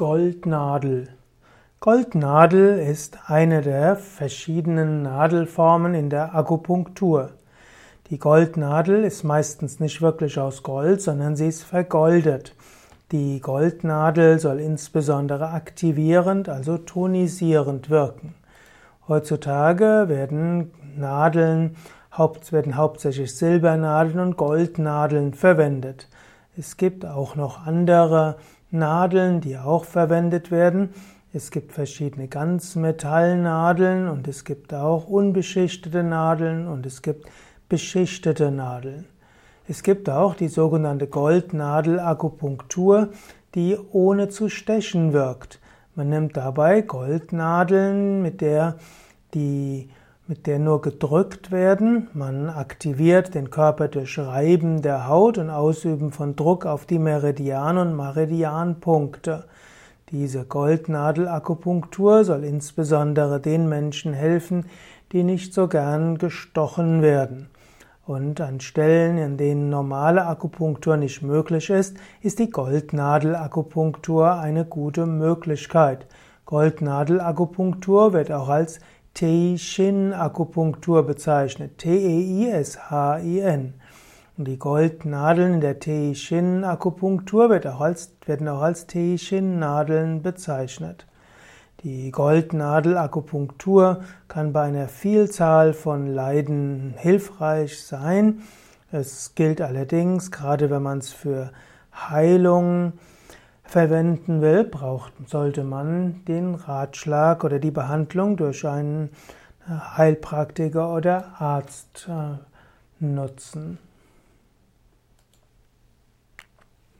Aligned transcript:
Goldnadel. 0.00 1.08
Goldnadel 1.78 2.78
ist 2.78 3.18
eine 3.26 3.60
der 3.60 3.96
verschiedenen 3.96 5.02
Nadelformen 5.02 5.92
in 5.92 6.08
der 6.08 6.34
Akupunktur. 6.34 7.32
Die 8.08 8.18
Goldnadel 8.18 9.04
ist 9.04 9.24
meistens 9.24 9.78
nicht 9.78 10.00
wirklich 10.00 10.38
aus 10.38 10.62
Gold, 10.62 11.02
sondern 11.02 11.36
sie 11.36 11.48
ist 11.48 11.64
vergoldet. 11.64 12.54
Die 13.12 13.40
Goldnadel 13.40 14.38
soll 14.38 14.58
insbesondere 14.60 15.50
aktivierend, 15.50 16.48
also 16.48 16.78
tonisierend 16.78 17.90
wirken. 17.90 18.34
Heutzutage 19.06 20.06
werden 20.06 20.70
Nadeln, 20.96 21.76
werden 22.16 22.76
hauptsächlich 22.78 23.36
Silbernadeln 23.36 24.18
und 24.20 24.38
Goldnadeln 24.38 25.34
verwendet. 25.34 26.08
Es 26.56 26.78
gibt 26.78 27.04
auch 27.04 27.36
noch 27.36 27.66
andere 27.66 28.36
Nadeln, 28.70 29.40
die 29.40 29.58
auch 29.58 29.84
verwendet 29.84 30.50
werden. 30.50 30.90
Es 31.32 31.50
gibt 31.50 31.72
verschiedene 31.72 32.28
Ganzmetallnadeln 32.28 34.08
und 34.08 34.26
es 34.26 34.44
gibt 34.44 34.72
auch 34.74 35.06
unbeschichtete 35.06 36.02
Nadeln 36.02 36.66
und 36.66 36.86
es 36.86 37.02
gibt 37.02 37.28
beschichtete 37.68 38.50
Nadeln. 38.50 39.04
Es 39.68 39.84
gibt 39.84 40.10
auch 40.10 40.34
die 40.34 40.48
sogenannte 40.48 41.06
Goldnadel-Akupunktur, 41.06 43.10
die 43.54 43.78
ohne 43.92 44.28
zu 44.28 44.48
stechen 44.48 45.12
wirkt. 45.12 45.60
Man 45.94 46.08
nimmt 46.08 46.36
dabei 46.36 46.80
Goldnadeln, 46.80 48.22
mit 48.22 48.40
der 48.40 48.78
die 49.34 49.88
mit 50.30 50.46
der 50.46 50.60
nur 50.60 50.80
gedrückt 50.80 51.50
werden. 51.50 52.06
Man 52.14 52.50
aktiviert 52.50 53.34
den 53.34 53.50
Körper 53.50 53.88
durch 53.88 54.16
Reiben 54.16 54.80
der 54.80 55.08
Haut 55.08 55.38
und 55.38 55.50
Ausüben 55.50 56.12
von 56.12 56.36
Druck 56.36 56.66
auf 56.66 56.86
die 56.86 57.00
Meridian- 57.00 57.78
und 57.78 57.96
Meridianpunkte. 57.96 59.46
Diese 60.12 60.44
Goldnadelakupunktur 60.44 62.22
soll 62.22 62.44
insbesondere 62.44 63.40
den 63.40 63.68
Menschen 63.68 64.12
helfen, 64.12 64.66
die 65.10 65.24
nicht 65.24 65.52
so 65.52 65.66
gern 65.66 66.16
gestochen 66.16 67.02
werden. 67.02 67.48
Und 68.06 68.40
an 68.40 68.60
Stellen, 68.60 69.18
in 69.18 69.36
denen 69.36 69.68
normale 69.68 70.26
Akupunktur 70.26 70.96
nicht 70.96 71.22
möglich 71.22 71.70
ist, 71.70 71.96
ist 72.22 72.38
die 72.38 72.50
Goldnadelakupunktur 72.50 74.32
eine 74.38 74.64
gute 74.64 75.06
Möglichkeit. 75.06 76.06
Goldnadelakupunktur 76.46 78.12
wird 78.12 78.30
auch 78.30 78.48
als 78.48 78.78
Teishin-Akupunktur 79.14 81.04
bezeichnet. 81.04 81.78
T-E-I-S-H-I-N. 81.78 83.74
Und 84.36 84.44
die 84.48 84.58
Goldnadeln 84.58 85.60
der 85.60 85.80
Teishin-Akupunktur 85.80 87.50
werden 87.50 87.72
auch 87.72 87.80
als, 87.80 88.14
werden 88.24 88.48
auch 88.48 88.62
als 88.62 88.86
Teishin-Nadeln 88.86 90.22
bezeichnet. 90.22 91.06
Die 91.82 92.10
Goldnadel-Akupunktur 92.10 94.02
kann 94.28 94.52
bei 94.52 94.64
einer 94.64 94.88
Vielzahl 94.88 95.72
von 95.72 96.06
Leiden 96.06 96.94
hilfreich 96.98 97.82
sein. 97.82 98.42
Es 98.92 99.34
gilt 99.34 99.62
allerdings, 99.62 100.30
gerade 100.30 100.68
wenn 100.68 100.82
man 100.82 100.98
es 100.98 101.10
für 101.10 101.52
Heilung 101.94 102.92
verwenden 103.70 104.40
will, 104.40 104.64
braucht, 104.64 105.12
sollte 105.26 105.62
man 105.62 106.24
den 106.26 106.56
Ratschlag 106.56 107.44
oder 107.44 107.60
die 107.60 107.70
Behandlung 107.70 108.36
durch 108.36 108.66
einen 108.66 109.10
Heilpraktiker 109.68 110.92
oder 110.92 111.40
Arzt 111.40 112.08
äh, 112.08 113.04
nutzen. 113.04 113.78